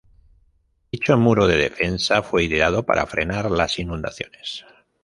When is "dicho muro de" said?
0.91-1.57